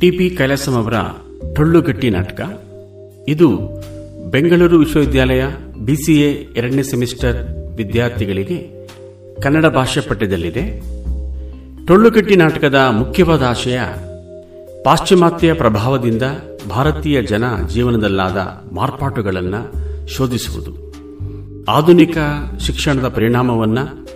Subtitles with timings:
[0.00, 0.94] TP Kailasam ಅವರ
[1.54, 2.40] ಟೊಳ್ಳುಗಟ್ಟಿ ನಾಟಕ.
[3.28, 3.58] ಇದು
[4.30, 5.44] ಬೆಂಗಳೂರು ವಿಶ್ವವಿದ್ಯಾಲಯ
[5.84, 7.36] ಬಿಸಿಎ ಎರಡನೇ ಸೆಮಿಸ್ಟರ್
[7.76, 8.88] ವಿದ್ಯಾರ್ಥಿಗಳಿಗೆ
[9.42, 10.82] ಕನ್ನಡ ಭಾಷೆ ಪಠ್ಯದಲ್ಲಿದೆ.
[11.86, 13.78] ಟೊಳ್ಳುಗಟ್ಟಿ ನಾಟಕದ ಮುಖ್ಯವಾದ ಆಶಯ
[14.84, 16.22] ಪಾಶ್ಚಿಮಾತ್ಯ ಪ್ರಭಾವದಿಂದ
[16.70, 18.36] ಭಾರತೀಯ ಜನ ಜೀವನದಲ್ಲಾದ
[18.72, 19.72] ಮಾರ್ಪಾಟುಗಳನ್ನು
[20.06, 20.94] ಶೋಧಿಸುವುದು.
[21.68, 22.18] ಆಧುನಿಕ
[22.60, 24.06] ಶಿಕ್ಷಣದ ಪರಿಣಾಮವನ್ನು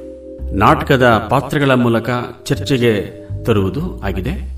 [0.57, 2.11] ನಾಟಕದ ಪಾತ್ರಗಳ ಮೂಲಕ
[2.45, 4.50] ಚರ್ಚೆಗೆ ತರುವುದು ಆಗಿದೆ.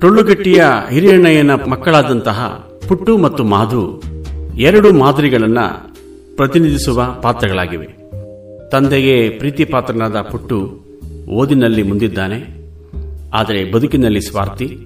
[0.00, 4.02] ಟೊಳ್ಳುಗಟ್ಟಿಯ ಹಿರಿಯಣ್ಣಯ್ಯನ ಮಕ್ಕಳಾದಂತಹ ಪುಟ್ಟು ಮತ್ತು ಮಾಧು
[4.58, 5.94] ಎರಡು ಮಾದರಿಗಳನ್ನು
[6.36, 7.86] ಪ್ರತಿನಿಧಿಸುವ ಪಾತ್ರಗಳಾಗಿವೆ.
[8.70, 10.80] ತಂದೆಗೆ ಪ್ರೀತಿ ಪಾತ್ರನಾದ ಪುಟ್ಟು
[11.28, 12.64] ಓದಿನಲ್ಲಿ ಮುಂದಿದ್ದಾನೆ.
[13.34, 14.78] ಆದರೆ ಬದುಕಿನಲ್ಲಿ ಸ್ವಾರ್ಥಿ.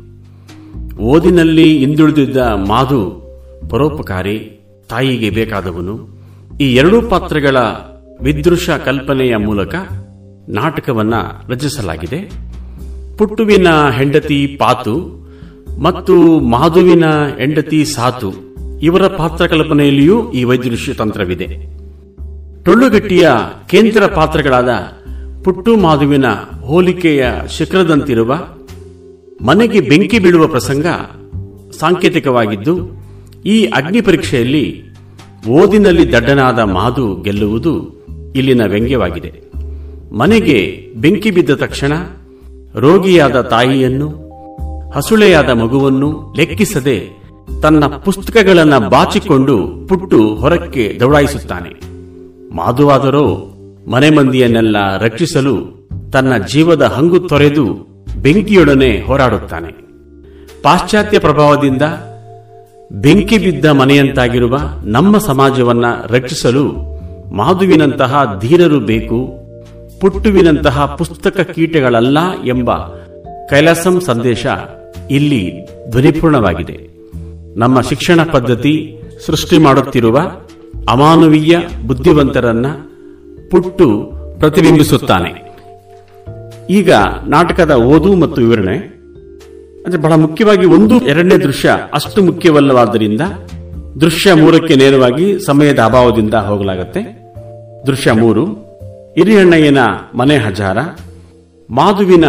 [1.00, 3.22] ಓದಿನಲ್ಲಿ ಹಿಂದುಳಿದಿದ್ದ ಮಾಧು
[3.70, 6.08] ಪರೋಪಕಾರಿ, ತಾಯಿಗೆ ಬೇಕಾದವನು.
[6.60, 7.56] ಈ ಎರಡೂ ಪಾತ್ರಗಳ
[8.22, 9.74] ವಿದೃಶ ಕಲ್ಪನೆಯ ಮೂಲಕ
[10.48, 12.51] ನಾಟಕವನ್ನು ರಚಿಸಲಾಗಿದೆ.
[13.18, 13.66] ಪುಟ್ಟುವಿನ
[13.96, 15.22] ಹೆಂಡತಿ ಪಾತು
[15.82, 17.04] ಮತ್ತು ಮಾಧುವಿನ
[17.38, 18.32] ಹೆಂಡತಿ ಸಾತು.
[18.82, 21.46] ಇವರ ಪಾತ್ರ ಕಲ್ಪನೆಯಲ್ಲಿಯೂ ಈ ವೈದೃಶ್ಯ ತಂತ್ರವಿದೆ.
[22.64, 23.28] ಟೊಳ್ಳುಗಟ್ಟಿಯ
[23.70, 24.68] ಕೇಂದ್ರ ಪಾತ್ರಗಳಾದ
[25.44, 26.24] ಪುಟ್ಟು ಮಾಧುವಿನ
[26.64, 28.34] ಹೋಲಿಕೆಯ ಶಿಖರದಂತಿರುವ,
[29.42, 30.86] ಮನೆಗೆ ಬೆಂಕಿ ಬೀಳುವ ಪ್ರಸಂಗ
[31.78, 33.02] ಸಾಂಕೇತಿಕವಾಗಿದ್ದು,
[33.46, 34.94] ಈ ಅಗ್ನಿ ಪರೀಕ್ಷೆಯಲ್ಲಿ
[35.48, 38.04] ಓದಿನಲ್ಲಿ ದಡ್ಡನಾದ ಮಾಧು ಗೆಲ್ಲುವುದು
[38.36, 39.32] ಇಲ್ಲಿನ ವ್ಯಂಗ್ಯವಾಗಿದೆ.
[40.18, 41.92] ಮನೆಗೆ ಬೆಂಕಿ ಬಿದ್ದ ತಕ್ಷಣ
[42.76, 44.22] ರೋಗಿಯಾದ ತಾಯಿಯನ್ನು,
[44.90, 47.22] ಹಸುಳೆಯಾದ ಮಗುವನ್ನು ಲೆಕ್ಕಿಸದೆ
[47.62, 51.80] ತನ್ನ ಪುಸ್ತಕಗಳನ್ನು ಬಾಚಿಕೊಂಡು ಪುಟ್ಟು ಹೊರಕ್ಕೆ ದೌಡಾಯಿಸುತ್ತಾನೆ.
[52.56, 53.48] ಮಾಧುವಾದರೋ
[53.90, 57.64] ಮನೆ ಮಂದಿಯನ್ನೆಲ್ಲ ರಕ್ಷಿಸಲು ತನ್ನ ಜೀವದ ಹಂಗು ತೊರೆದು
[58.22, 59.72] ಬೆಂಕಿಯೊಡನೆ ಹೋರಾಡುತ್ತಾನೆ.
[60.62, 61.82] ಪಾಶ್ಚಾತ್ಯ ಪ್ರಭಾವದಿಂದ
[62.92, 66.68] ಬೆಂಕಿ ಬಿದ್ದ ಮನೆಯಂತಾಗಿರುವ ನಮ್ಮ ಸಮಾಜವನ್ನ ರಕ್ಷಿಸಲು
[67.34, 69.41] ಮಾಧುವಿನಂತಹ ಧೀರರು ಬೇಕು
[70.02, 72.74] ಪುಟ್ಟುವಿನಂತಹ ಪುಸ್ತಕ ಕೀಟಗಳಲ್ಲ ಎಂಬ
[73.50, 74.46] ಕೈಲಾಸಂ ಸಂದೇಶ
[75.10, 76.88] ಇಲ್ಲಿ ಧ್ವನಿಪೂರ್ಣವಾಗಿದೆ.
[77.58, 80.18] ನಮ್ಮ ಶಿಕ್ಷಣ ಪದ್ಧತಿ, ಸೃಷ್ಟಿ ಮಾಡುತ್ತಿರುವ
[80.88, 82.66] ಅಮಾನವೀಯ ಬುದ್ಧಿವಂತರನ್ನ
[83.50, 85.58] ಪುಟ್ಟು ಪ್ರತಿಬಿಂಬಿಸುತ್ತಾನೆ.
[86.70, 86.92] ಈಗ
[87.28, 88.76] ನಾಟಕದ ಓದು ಮತ್ತು ವಿವರಣೆ.
[89.84, 93.20] ಅಂದ್ರೆ ಬಹಳ ಮುಖ್ಯವಾಗಿ ಒಂದು, ಎರಡನೇ ದೃಶ್ಯ ಅಷ್ಟು ಮುಖ್ಯವಲ್ಲವಾದ್ದರಿಂದ
[94.00, 97.32] ದೃಶ್ಯ ಮೂರಕ್ಕೆ ನೇರವಾಗಿ ಸಮಯದ ಅಭಾವದಿಂದ ಹೋಗಲಾಗುತ್ತೆ.
[97.86, 98.61] ದೃಶ್ಯ ಮೂರು
[99.16, 99.78] ಹಿರಿಯಣ್ಣಯ್ಯನ
[100.14, 100.78] ಮನೆ ಹಜಾರ,
[101.70, 102.24] ಮಾಧುವಿನ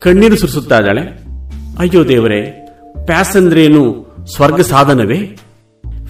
[0.00, 1.00] ಕಣ್ಣೀರು ಸುರಿಸುತ್ತಾ ಇದ್ದಾಳೆ
[1.78, 2.40] ಅಯ್ಯೋ ದೇವರೇ
[3.06, 3.82] ಪ್ಯಾಸ್ ಅಂದ್ರೇನು
[4.24, 5.36] ಸ್ವರ್ಗ ಸಾಧನವೇ?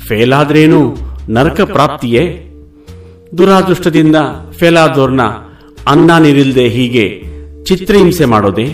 [0.09, 0.97] ಫೇಲ್ ಆದ್ರೇನು
[1.29, 2.23] ನರಕ ಪ್ರಾಪ್ತಿಯೇ?
[3.39, 4.17] ದುರಾದೃಷ್ಟದಿಂದ
[4.59, 5.21] ಫೇಲ್ ಆದೋರ್ನ
[5.87, 7.23] ಅನ್ನ ನೀರಿಲ್ದೆ ಹೀಗೆ
[7.65, 8.67] ಚಿತ್ರಹಿಂಸೆ ಮಾಡೋದೆ?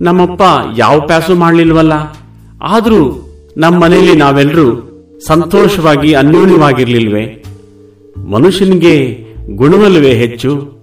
[0.00, 0.42] ನಮ್ಮಪ್ಪ
[0.76, 1.92] ಯಾವ ಪ್ಯಾಸು ಮಾಡಲಿಲ್ವಲ್ಲ?
[2.62, 3.27] ಆದ್ರೂ
[3.58, 4.66] ನಮ್ಮ ಮನೆಯಲ್ಲಿ ನಾವೆಲ್ಲರೂ
[5.26, 7.44] ಸಂತೋಷವಾಗಿ ಅನ್ಯೋನ್ಯವಾಗಿರ್ಲಿಲ್ವೇ?
[8.30, 9.24] ಮನುಷ್ಯನಿಗೆ
[9.54, 10.78] ಗುಣವಲ್ಲವೇ ಹೆಚ್ಚು?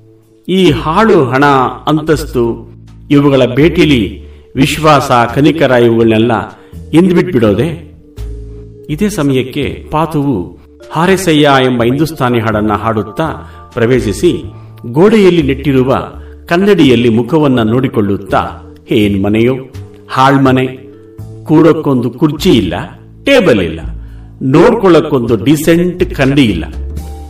[0.47, 1.45] ಈ ಹಾಳು ಹಣ,
[1.87, 2.73] ಅಂತಸ್ತು,
[3.11, 4.23] ಇವುಗಳ ಭೇಟಿಲಿ
[4.55, 6.31] ವಿಶ್ವಾಸ, ಕನಿಕರ ಇವುಗಳನ್ನೆಲ್ಲ
[6.93, 7.67] ಇಂದ್ಬಿಟ್ಬಿಡೋದೆ
[8.89, 10.57] ಇದೇ ಸಮಯಕ್ಕೆ ಪಾತುವು
[10.91, 13.27] ಹಾರೆಸಯ್ಯ ಎಂಬ ಹಿಂದೂಸ್ತಾನಿ ಹಾಡನ್ನ ಹಾಡುತ್ತಾ
[13.73, 14.43] ಪ್ರವೇಶಿಸಿ
[14.91, 15.95] ಗೋಡೆಯಲ್ಲಿ ನೆಟ್ಟಿರುವ
[16.47, 18.41] ಕನ್ನಡಿಯಲ್ಲಿ ಮುಖವನ್ನ ನೋಡಿಕೊಳ್ಳುತ್ತಾ
[18.91, 19.55] ಏನ್ ಮನೆಯೋ
[20.09, 20.84] ಹಾಳ್ಮನೆ
[21.47, 22.73] ಕೂಡಕ್ಕೊಂದು ಕುರ್ಚಿ ಇಲ್ಲ,
[23.23, 23.79] ಟೇಬಲ್ ಇಲ್ಲ,
[24.41, 26.65] ನೋಡ್ಕೊಳ್ಳಕ್ಕೊಂದು ಡಿಸೆಂಟ್ ಕಂಡಿ ಇಲ್ಲ.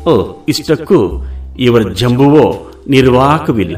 [0.08, 0.14] ಓ,
[0.48, 1.00] ಇಷ್ಟಕ್ಕೂ
[1.59, 3.78] ಇವರ ಜಂಬುವೋ ನಿರ್ವಾಹಕವಿಲ್ಲ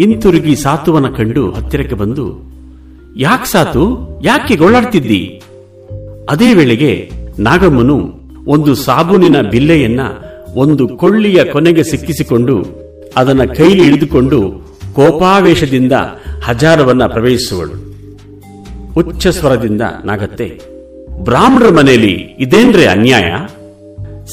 [0.00, 2.26] ಇಂತಿರುಗಿ ಸಾತುವನ ಕಂಡು ಹತ್ತಿರಕ್ಕೆ ಬಂದು,
[3.16, 3.84] ಯಾಕೆ ಸಾತು?
[4.22, 5.22] ಯಾಕೆ ಗೋಳಾಡ್ತಿದ್ದಿ
[6.28, 6.92] ಅದೇ ವೇಳೆಗೆ
[7.38, 7.98] ನಾಗಮ್ಮನು
[8.46, 10.00] ಒಂದು ಸಾಬೂನಿನ ಬಿಲ್ಲೆಯನ್ನ
[10.54, 12.56] ಒಂದು ಕೊಳ್ಳಿಯ ಕೊನೆಗೆ ಸಿಕ್ಕಿಸಿಕೊಂಡು
[13.16, 14.38] ಅದನ್ನ ಕೈಲಿ ಇಳಿದುಕೊಂಡು
[14.92, 15.92] ಕೋಪಾವೇಶದಿಂದ
[16.44, 17.87] ಹಜಾರವನ್ನ ಪ್ರವೇಶಿಸುವಳು.
[18.96, 20.60] ಉಚ್ಚ ಸ್ವರದಿಂದ ನಾಗತ್ತೆ.
[21.24, 23.30] ಬ್ರಾಹ್ಮಣರ ಮನೆಯಲ್ಲಿ ಇದೇನ್ರೆ ಅನ್ಯಾಯ?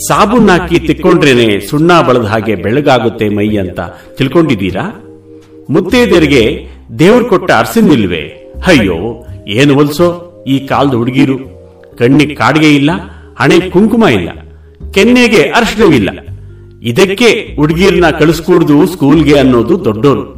[0.07, 3.79] ಸಾಬೂನ್ ಹಾಕಿ ತಿಕ್ಕೊಂಡ್ರೇನೆ ಸುಣ್ಣ ಬಳದ ಹಾಗೆ ಬೆಳಗಾಗುತ್ತೆ ಮೈ ಅಂತ
[4.17, 5.03] ತಿಳ್ಕೊಂಡಿದ್ದೀರಾ?
[5.69, 6.67] ಮುತ್ತೈದೆಯರಿಗೆ
[6.99, 8.21] ದೇವ್ರು ಕೊಟ್ಟ ಅರ್ಸಿಂದಿಲ್ವೆ
[8.67, 10.07] ಅಯ್ಯೋ, ಏನು ಹೊಲ್ಸೋ?
[10.47, 11.37] ಈ ಕಾಲದ ಹುಡುಗಿರು.
[11.97, 12.91] ಕಣ್ಣಿಗೆ ಕಾಡಿಗೆ ಇಲ್ಲ,
[13.39, 14.29] ಹಣೆ ಕುಂಕುಮ ಇಲ್ಲ,
[14.93, 16.09] ಕೆನ್ನೆಗೆ ಅರ್ಶನವಿಲ್ಲ
[16.83, 20.35] ಇದಕ್ಕೆ ಹುಡುಗಿರನ್ನ ಕಳಿಸ್ಕೂಡ್ದು ಸ್ಕೂಲ್ಗೆ ಅನ್ನೋದು ದೊಡ್ಡೋರು.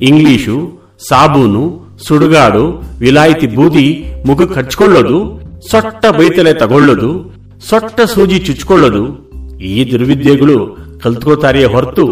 [0.00, 7.34] ಇಂಗ್ಲಿಷು, ಸಾಬೂನು ಸುಡುಗಾಡು, ವಿಲಾಯಿತಿ ಬೂದಿ, ಮುಗು ಕಚ್ಕೊಳ್ಳೋದು, ಸೊಟ್ಟ ಬೈತಲೆ ತಗೊಳ್ಳೋದು,
[7.68, 9.24] ಸೊಟ್ಟ ಸೂಜಿ ಚುಚ್ಕೊಳ್ಳೋದು,
[9.58, 12.06] ಈ ದುರ್ವಿದ್ಯೆಗಳು ಕಲ್ತ್ಕೋತಾರೆಯೇ ಹೊರತು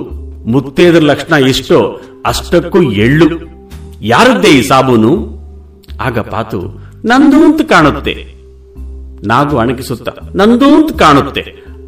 [0.46, 3.26] ಮುತ್ತೇದರ ಲಕ್ಷಣ ಎಷ್ಟೋ ಅಷ್ಟಕ್ಕೂ ಎಳ್ಳು.
[4.02, 5.38] ಯಾರದ್ದೇ ಈ ಸಾಬೂನು?
[6.00, 6.60] ಆಗ ಪಾತು
[7.04, 8.34] ನಂದು ಅಂತ ಕಾಣುತ್ತೆ.
[9.26, 11.40] ನಾಗು ಅಣಕಿಸುತ್ತ ನಂದು ಅಂತ ಕಾಣುತ್ತೆ.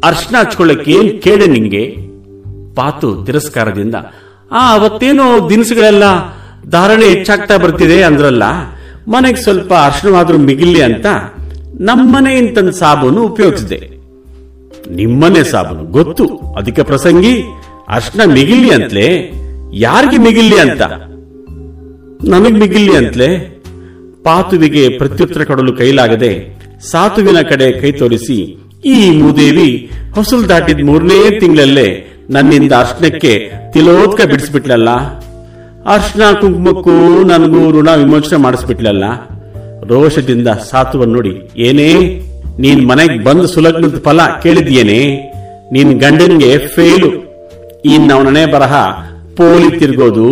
[0.03, 1.97] ಅರ್ಶನ ಹಚ್ಕೊಳ್ಳಕ್ಕೆ ಏನ್ ಕೇಳೆ ನಿಂಗೆ?
[2.75, 3.95] ಪಾತು ತಿರಸ್ಕಾರದಿಂದ,
[4.51, 6.34] ಆ, ಅವತ್ತೇನೋ ದಿನಸುಗಳೆಲ್ಲ
[6.69, 8.43] ಧಾರಣೆ ಹೆಚ್ಚಾಗ್ತಾ ಬರ್ತಿದೆ ಅಂದ್ರಲ್ಲ,
[9.07, 11.05] ಮನೆಗೆ ಸ್ವಲ್ಪ ಅರ್ಶನವಾದ್ರೂ ಮಿಗಿಲಿ ಅಂತ
[11.79, 13.79] ನಮ್ಮನೆ ಇಂತಂದ್ ಸಾಬೂನು ಉಪಯೋಗಿಸಿದೆ
[14.91, 16.25] ನಿಮ್ಮನೆ ಸಾಬೂನು, ಗೊತ್ತು,
[16.57, 17.43] ಅದಕ್ಕೆ ಪ್ರಸಂಗಿ,
[17.89, 19.09] ಅರ್ಶನ ಮಿಗಿಲಿ ಅಂತಲೇ,
[19.73, 20.81] ಯಾರಿಗೆ ಮಿಗಿಲಿ ಅಂತ?
[22.23, 23.29] ನನಗ್ ಮಿಗಿಲಿ ಅಂತಲೇ,
[24.23, 26.31] ಪಾತುವಿಗೆ ಪ್ರತ್ಯುತ್ತರ ಕೊಡಲು ಕೈಲಾಗದೆ
[26.91, 28.39] ಸಾತುವಿನ ಕಡೆ ಕೈ ತೋರಿಸಿ,
[28.85, 31.87] ಈ ಮೂದೇವಿ ಹೊಸಲು ದಾಟಿದ ಮೂರನೇ ತಿಂಗಳಲ್ಲೇ
[32.29, 34.89] ನನ್ನಿಂದ ಅರ್ಶನಕ್ಕೆ ತಿಲೋತ್ಕ ಬಿಡಿಸ್ಬಿಟ್ಲಲ್ಲ?
[35.87, 39.03] ಅರ್ಶನ ಕುಂಕುಮಕ್ಕೂ ನನಗೂ ಋಣ ವಿಮೋಚನೆ ಮಾಡಿಸ್ಬಿಟ್ಲಲ್ಲ,
[39.87, 42.21] ರೋಷದಿಂದ ಸಾತ್ವ ನೋಡಿ, ಏನೇ,
[42.59, 44.99] ನೀನ್ ಮನೆಗ್ ಬಂದು ಸುಲಗ್ನದ ಫಲ ಕೇಳಿದ್ಯೇನೆ,
[45.71, 47.09] ನಿನ್ ಗಂಡನಿಗೆ ಫೇಲು.
[47.85, 48.73] ಇನ್ನು ಅವನೇ ಬರಹ
[49.37, 50.27] ಪೋಲಿ ತಿರ್ಗೋದು,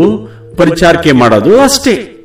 [0.57, 2.23] ಪರಿಚಾರಕೆ ಮಾಡೋದು ಅಷ್ಟೇ.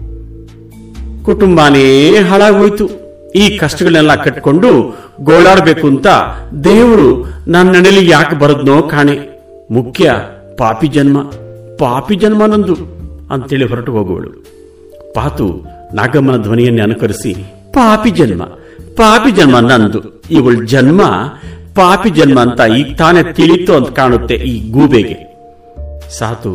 [1.25, 2.91] ಕುಟುಂಬನೇ ಹಾಳಾಗೋಯ್ತು.
[3.33, 6.07] ಈ ಕಷ್ಟಗಳನ್ನೆಲ್ಲ ಕಟ್ಕೊಂಡು ಗೋಳಾಡ್ಬೇಕು ಅಂತ
[6.65, 9.19] ದೇವರು ನನ್ನ ನಡೆಲಿ ಯಾಕೆ ಬರದ್ನೋ ಕಾಣೆ.
[9.71, 10.15] ಮುಖ್ಯ
[10.59, 11.23] ಪಾಪಿ ಜನ್ಮ.
[11.79, 12.98] ಪಾಪಿ ಜನ್ಮ ನಂದು.
[13.31, 14.31] ಅಂತೇಳಿ ಹೊರಟು ಹೋಗುವಳು.
[15.15, 15.47] ಪಾತು
[15.95, 17.33] ನಾಗಮ್ಮನ ಧ್ವನಿಯನ್ನೇ ಅನುಕರಿಸಿ,
[17.75, 18.43] ಪಾಪಿ ಜನ್ಮ
[18.99, 21.03] ಪಾಪಿ ಜನ್ಮ ನಂದು, ಇವಳ ಜನ್ಮ
[21.75, 25.17] ಪಾಪಿ ಜನ್ಮ ಅಂತ ಈಗ ತಾನೇ ತಿಳಿತು ಅಂತ ಕಾಣುತ್ತೆ ಈ ಗೂಬೆಗೆ.
[26.19, 26.53] ಸಾತು,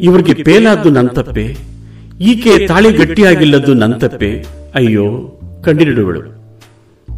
[0.00, 4.30] ಇವರಿಗೆ ಪೇಲಾದ್ದು ನಂತಪ್ಪೆ ತಪ್ಪೆ ಈಕೆ ತಾಳಿ ಗಟ್ಟಿಯಾಗಿಲ್ಲದ್ದು ನನ್ನ ತಪ್ಪೆ
[4.74, 5.06] ಅಯ್ಯೋ
[5.64, 6.22] ಕಂಡಿಡುವಳು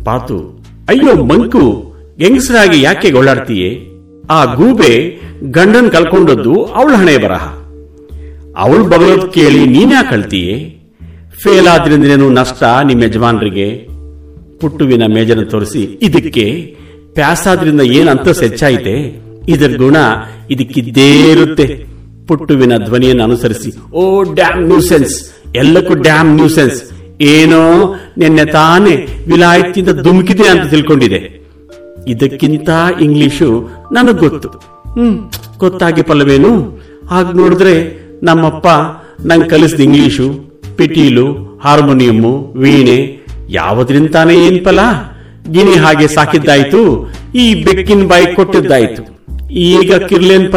[0.05, 0.39] ಪಾತು,
[0.89, 1.65] ಅಯ್ಯೋ, ಮಂಕು,
[2.19, 3.71] ಹೆಂಗಸರಾಗಿ ಯಾಕೆ ಗೊಳ್ಳಾಡ್ತೀಯೇ?
[4.31, 4.93] ಆ ಗೂಬೆ
[5.51, 7.45] ಗಂಡನ್ ಕಳ್ಕೊಂಡದ್ದು ಅವಳ ಹಣೆ ಬರಹ.
[8.59, 10.79] ಅವಳು ಬಗಲೋದು ಕೇಳಿ ನೀನ್ಯಾಕೆ ಕಳ್ತೀಯೇ
[11.43, 12.63] ಫೇಲ್ ಆದ್ರಿಂದೇನು ನಷ್ಟ?
[12.85, 13.89] ನಿಮ್ಮ ಯಜಮಾನರಿಗೆ
[14.61, 16.77] ಪುಟ್ಟುವಿನ ಮೇಜನ ತೋರಿಸಿ, ಇದಕ್ಕೆ
[17.15, 19.21] ಪ್ಯಾಸಾದ್ರಿಂದ ಏನಂತ ಹೆಚ್ಚಾಯಿತೆ?
[19.49, 19.97] ಇದರ ಗುಣ
[20.51, 21.85] ಇದಕ್ಕಿದ್ದೇ ಇರುತ್ತೆ.
[22.27, 26.83] ಪುಟ್ಟುವಿನ ಧ್ವನಿಯನ್ನು ಅನುಸರಿಸಿ, ಓ, ಡ್ಯಾಮ್ ನ್ಯೂಸೆನ್ಸ್, ಎಲ್ಲಕ್ಕೂ ಡ್ಯಾಮ್ ನ್ಯೂಸೆನ್ಸ್.
[27.21, 31.45] ಏನೋ ನಿನ್ನೆ ತಾನೇ ವಿಲಾಯತ್ತಿಂದ ಧುಮುಕಿದೆ ಅಂತ ತಿಳ್ಕೊಂಡಿದೆ.
[32.09, 32.69] ಇದಕ್ಕಿಂತ
[33.01, 34.49] ಇಂಗ್ಲಿಷು ನನಗ್ ಗೊತ್ತು.
[34.93, 36.81] ಹ್ಮ್, ಗೊತ್ತಾಗಿ ಪಲ್ಲವೇನು?
[37.11, 38.67] ಹಾಗ ನೋಡಿದ್ರೆ ನಮ್ಮಪ್ಪ
[39.27, 40.27] ನಂಗೆ ಕಲಿಸಿದ ಇಂಗ್ಲೀಷು
[40.77, 41.27] ಪಿಟೀಲು,
[41.65, 42.99] ಹಾರ್ಮೋನಿಯಮ್ಮು, ವೀಣೆ
[43.49, 44.81] ಯಾವದ್ರಿಂದ ತಾನೇ ಏನ್ ಫಲ
[45.51, 46.83] ಗಿಣಿ ಹಾಗೆ ಸಾಕಿದ್ದಾಯ್ತು,
[47.35, 49.03] ಈ ಬೆಕ್ಕಿನ ಬಾಯಿ ಕೊಟ್ಟಿದ್ದಾಯ್ತು.
[49.51, 50.49] ಈಗ ಕಿರ್ಲೇನ್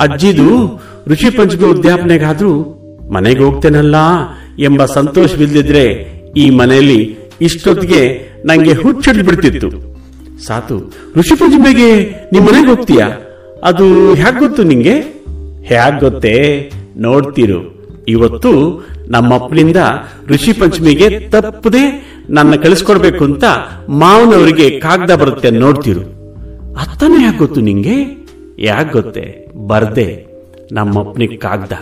[0.00, 0.48] ಅಜ್ಜಿದು
[1.08, 2.52] ಋಷಿ ಪಂಚಮಿ ಉದ್ಯಾಪನೆಗಾದ್ರೂ
[3.12, 3.96] ಮನೆಗೆ ಹೋಗ್ತೇನಲ್ಲ
[4.58, 5.84] ಎಂಬ ಸಂತೋಷವಿಲ್ಲದಿದ್ರೆ
[6.36, 7.00] ಈ ಮನೆಯಲ್ಲಿ
[7.40, 8.00] ಇಷ್ಟೊತ್ತಿಗೆ
[8.46, 9.68] ನಂಗೆ ಹುಚ್ಚಿಡ್ ಬಿಡ್ತಿತ್ತು.
[10.46, 10.76] ಸಾತು,
[11.16, 11.90] ಋಷಿ ಪಂಚಮಿಗೆ
[12.32, 13.06] ನಿಮ್ ಮನೆಗೆ ಹೋಗ್ತೀಯಾ?
[13.64, 14.96] ಅದು ಹ್ಯಾಗ್ ಗೊತ್ತು ನಿಂಗೆ?
[15.66, 16.36] ಹ್ಯಾಗ್ ಗೊತ್ತೇ?
[16.98, 17.78] ನೋಡ್ತಿರು.
[18.08, 19.76] ಇವತ್ತು ನಮ್ಮಪ್ಪನಿಂದ
[20.28, 23.44] ಋಷಿ ಪಂಚಮಿಗೆ ತಪ್ಪದೆ ನನ್ನ ಕಳಿಸ್ಕೊಡ್ಬೇಕು ಅಂತ
[23.88, 26.00] ಮಾವನವರಿಗೆ ಕಾಗದ ಬರುತ್ತೆ ನೋಡ್ತಿರು.
[26.74, 28.26] ಅತ್ತನೇ ಯಾಕೆ ಗೊತ್ತು ನಿಂಗೆ?
[28.58, 29.52] ಯಾಕೆ ಗೊತ್ತೆ?
[29.66, 30.26] ಬರ್ದೆ.
[30.72, 31.72] ನಮ್ಮಪ್ಪನಿಗೆ ಕಾಗ್ದ.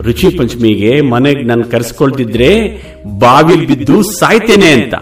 [0.00, 2.82] ರುಚಿ ಪಂಚಮಿಗೆ ಮನೆಗೆ ನನ್ನ ಕರೆಸ್ಕೊಳ್ತಿದ್ರೆ
[3.18, 4.94] ಬಾವಿಲ್ ಬಿದ್ದು ಸಾಯ್ತೇನೆ ಅಂತ.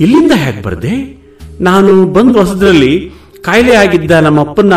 [0.00, 1.24] ಇಲ್ಲಿಂದ ಹೇಗೆ ಬರ್ದೆ?
[1.60, 3.10] ನಾನು ಬಂದು ಹೊಸದ್ರಲ್ಲಿ
[3.46, 4.74] ಕಾಯಿಲೆ ಆಗಿದ್ದ ನಮ್ಮ ಅಪ್ಪನ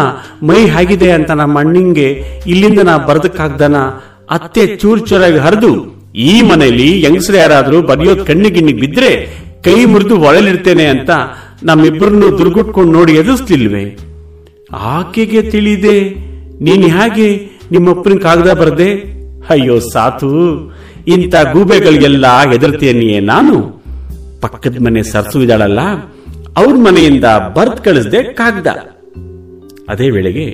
[0.49, 2.07] ಮೈ ಹಾಗಿದೆ ಅಂತ ನಮ್ಮ ಅಣ್ಣಿಂಗೆ
[2.51, 3.77] ಇಲ್ಲಿಂದ ನಾ ಬರದಕ್ಕಾಗ್ದನ
[4.35, 5.71] ಅತ್ತೆ ಚೂರ್ ಚೂರಾಗಿ ಹರಿದು,
[6.29, 9.11] ಈ ಮನೆಯಲ್ಲಿ ಯಂಗ್ಸ್ರು ಯಾರಾದ್ರೂ ಬದಿಯೋದ್ ಕಣ್ಣಿಗಿಣ್ಣಿಗೆ ಬಿದ್ರೆ
[9.65, 11.11] ಕೈ ಮುರಿದು ಒಳಲಿರ್ತೇನೆ ಅಂತ
[11.69, 13.83] ನಮ್ಮಿಬ್ಬರನ್ನು ದುರ್ಗುಟ್ಕೊಂಡು ನೋಡಿ ಎದುರಿಸ್ತಿಲ್ವೆ
[14.95, 15.97] ಆಕೆಗೆ ತಿಳಿದೆ.
[16.65, 17.27] ನೀನ್ ಹೇಗೆ
[17.73, 18.89] ನಿಮ್ಮಪ್ಪನ ಕಾಗದ ಬರದೆ?
[19.53, 20.31] ಅಯ್ಯೋ ಸಾತು,
[21.13, 23.55] ಇಂಥ ಗೂಬೆಗಳಿಗೆಲ್ಲ ಹೆದರ್ತೇನೆಯೇ ನಾನು?
[24.43, 25.81] ಪಕ್ಕದ ಮನೆ ಸರ್ಸು ಇದ್ದಾಳಲ್ಲ
[26.57, 27.23] ಅವ್ರ ಮನೆಯಿಂದ
[27.55, 28.67] ಬರ್ತ್ ಕಳಿಸ್ದೆ ಕಾಗ್ದ.
[29.89, 30.45] ಅದೇ ವೇಳೆಗೆ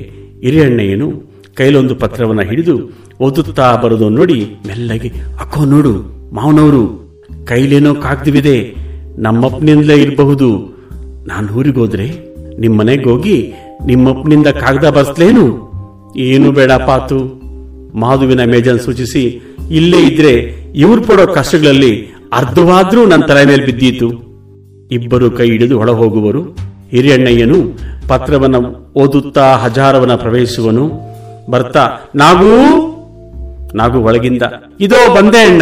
[0.41, 1.23] ಹಿರಿಯಣ್ಣಯ್ಯನು
[1.55, 2.91] ಕೈಲೊಂದು ಪತ್ರವನ್ನ ಹಿಡಿದು
[3.21, 5.07] ಓದುತ್ತಾ ಬರೋದು ನೋಡಿ ಮೆಲ್ಲಗೆ,
[5.39, 5.93] ಅಕ್ಕೋ ನೋಡು,
[6.33, 7.13] ಮಾವನವರು,
[7.45, 8.75] ಕೈಲೇನೋ ಕಾಗ್ದವಿದೆ,
[9.17, 10.77] ನಮ್ಮಪ್ಪನಿಂದಲೇ ಇರಬಹುದು.
[11.27, 13.53] ನಾನು ಊರಿಗೋದ್ರೆ ನಿಮ್ಮ ಮನೆಗೆ ಹೋಗಿ
[13.85, 15.73] ನಿಮ್ಮಪ್ಪನಿಂದ ಕಾಗ್ದ ಬರ್ಸ್ಲೇನು?
[16.17, 17.19] ಏನು ಬೇಡ ಪಾತು.
[17.97, 20.31] ಮಾಧುವಿನ ಮೇಜನ್ ಸೂಚಿಸಿ, ಇಲ್ಲೇ ಇದ್ರೆ
[20.75, 24.32] ಇವ್ರು ಪಡೋ ಕಷ್ಟಗಳಲ್ಲಿ ಅರ್ಧವಾದ್ರೂ ನನ್ನ ತಲೆ ಮೇಲೆ ಬಿದ್ದೀತು.
[24.93, 26.41] ಇಬ್ಬರು ಕೈ ಹಿಡಿದು ಹೊಳ ಹೋಗುವರು
[26.91, 27.55] ಹಿರಿಯಣ್ಣಯ್ಯನು
[28.07, 30.91] ಪತ್ರವನ್ನು ಓದುತ್ತಾ ಹಜಾರವನ ಪ್ರವೇಶಿಸುವನು.
[31.51, 32.89] ಬರ್ತಾ, ನಾಗೂ,
[33.75, 34.41] ನಾಗು ಒಳಗಿಂದ.
[34.79, 35.61] ಇದೋ ಬಂದೆ ಅಣ್ಣ.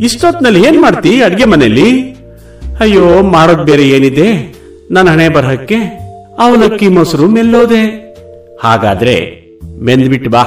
[0.00, 2.10] ಇಷ್ಟೊತ್ನಲ್ಲಿ ಏನ್ ಮಾಡ್ತಿ ಅಡ್ಗೆ ಮನೆಯಲ್ಲಿ?
[2.80, 4.54] ಅಯ್ಯೋ ಮಾಡೋದ್ ಬೇರೆ ಏನಿದೆ.
[4.90, 5.74] ನನ್ನ ಹಣೆ ಬರಹಕ್ಕೆ.
[6.38, 8.10] ಅವಲಕ್ಕಿ ಮೊಸರು ಮೆಲ್ಲೋದೆ.
[8.64, 9.42] ಹಾಗಾದ್ರೆ
[9.82, 10.42] ಮೆಂದ್ಬಿಟ್ಟು ಬಾ.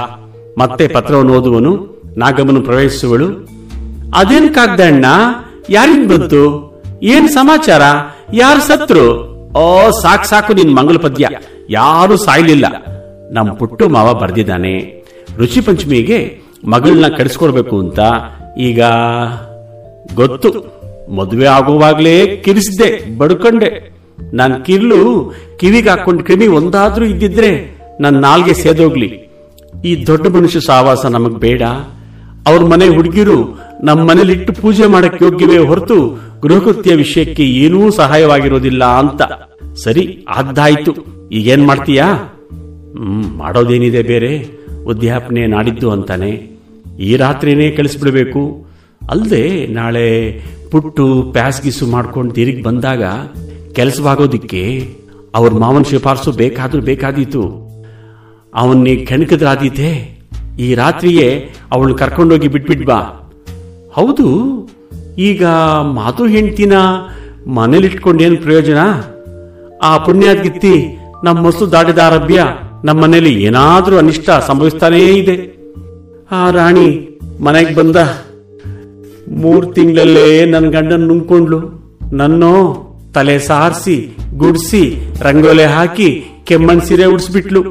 [0.57, 3.47] ಮತ್ತೆ ಪತ್ರವನ್ನು ಓದುವನು, ನಾಗಮ್ಮನು ಪ್ರವೇಶಿಸುವಳು.
[4.15, 5.05] ಅದೇನ್ ಕಾಗ್ದ ಅಣ್ಣ?
[5.69, 6.72] ಯಾರಿಗ್ ಬಂತು?
[7.03, 7.81] ಏನ್ ಸಮಾಚಾರ?
[8.33, 9.33] ಯಾರು ಸತ್ರು?
[9.57, 11.29] ಓ, ಸಾಕ್ ಸಾಕು ನಿನ್ ಮಂಗಲ ಪದ್ಯ.
[11.69, 12.65] ಯಾರು ಸಾಯ್ಲಿಲ್ಲ.
[13.31, 15.05] ನಮ್ ಪುಟ್ಟು ಮಾವ ಬರ್ದಿದ್ದಾನೆ.
[15.37, 17.99] ಋಷಿ ಪಂಚಮಿಗೆ ಮಗಳನ್ನ ಕಡಿಸ್ಕೊಡ್ಬೇಕು ಅಂತ
[18.57, 18.81] ಈಗ
[20.15, 20.83] ಗೊತ್ತು.
[21.15, 23.93] ಮದುವೆ ಆಗುವಾಗ್ಲೇ ಕಿರಿಸಿದ್ದೆ, ಬಡ್ಕೊಂಡೆ.
[24.33, 29.29] ನನ್ ಕಿರ್ಲು ಕಿವಿಗೆ ಹಾಕೊಂಡ್ ಕ್ರಿಮಿ ಒಂದಾದ್ರೂ ಇದ್ದಿದ್ರೆ ನನ್ ನಾಲ್ಗೆ ಸೇದೋಗ್ಲಿ.
[29.85, 31.61] ಈ ದೊಡ್ಡ ಮನುಷ್ಯ ಸಹವಾಸ ನಮಗ್ ಬೇಡ.
[32.47, 39.21] ಅವ್ರ ಮನೆ ಹುಡುಗಿರು ನಮ್ಮ ಮನೇಲಿಟ್ಟು ಪೂಜೆ ಮಾಡಕ್ಕೆ ಯೋಗ್ಯವೇ ಹೊರತು ಗೃಹಕೃತ್ಯ ವಿಷಯಕ್ಕೆ ಏನೂ ಸಹಾಯವಾಗಿರೋದಿಲ್ಲ ಅಂತ.
[39.83, 40.95] ಸರಿ, ಆಗ್ದಾಯ್ತು.
[41.31, 42.05] ಈಗೇನ್ ಮಾಡ್ತೀಯಾ?
[42.13, 44.45] ಹ್ಮ್, ಮಾಡೋದೇನಿದೆ ಬೇರೆ.
[44.85, 46.59] ಉದ್ಯಾಪನೆ ನಾಡಿದ್ದು ಅಂತಾನೆ.
[46.99, 48.65] ಈ ರಾತ್ರಿನೇ ಕಳಿಸ್ಬಿಡ್ಬೇಕು.
[49.09, 53.03] ಅಲ್ಲದೆ ನಾಳೆ ಪುಟ್ಟು ಪ್ಯಾಸ್ಗಿಸು ಮಾಡ್ಕೊಂಡು ತಿರುಗಿ ಬಂದಾಗ
[53.73, 54.93] ಕೆಲಸವಾಗೋದಿಕ್ಕೆ
[55.35, 57.69] ಅವ್ರ ಮಾವನ ಶಿಫಾರಸು ಬೇಕಾದ್ರೂ ಬೇಕಾದೀತು.
[58.53, 60.19] ಅವನ್ನೇ ಕೆಣಕದ್ರಾದೀತೆ.
[60.59, 63.22] ಈ ರಾತ್ರಿಯೇ ಅವಳು ಕರ್ಕೊಂಡೋಗಿ ಬಿಟ್ಬಿಟ್ ಬಾ.
[63.93, 64.27] ಹೌದು.
[65.17, 65.45] ಈಗ
[65.81, 66.73] ಮಾತು ಹೆಂಡ್ತಿನ
[67.47, 68.77] ಮನೇಲಿಟ್ಕೊಂಡೇನು ಪ್ರಯೋಜನ?
[69.83, 72.43] ಆ ಪುಣ್ಯಾದ್ಗಿತ್ತಿ ನಮ್ಮ ಮಸು ದಾಟಿದ ಆರಭ್ಯ
[72.85, 75.57] ನಮ್ಮ ಮನೇಲಿ ಏನಾದರೂ ಅನಿಷ್ಟ ಸಂಭವಿಸ್ತಾನೇ ಇದೆ.
[76.31, 77.95] ಆ ರಾಣಿ ಮನೆಗೆ ಬಂದ.
[79.31, 81.59] ಮೂರು ತಿಂಗಳಲ್ಲೇ ನನ್ನ ಗಂಡನ ನುಂಗ್ಕೊಂಡ್ಲು
[82.13, 82.79] ನನ್ನೋ
[83.13, 87.63] ತಲೆ ಸಾರಿಸಿ, ಗುಡಿಸಿ, ರಂಗೋಲೆ ಹಾಕಿ, ಕೆಮ್ಮಣ್ ಸೀರೆ ಉಡ್ಸ್ಬಿಟ್ಲು.